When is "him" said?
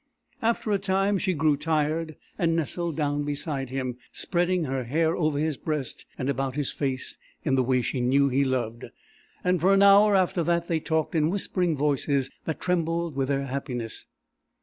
3.69-3.97